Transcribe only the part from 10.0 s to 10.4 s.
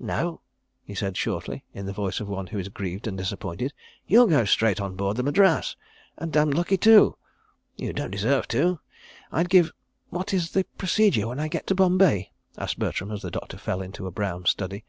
"What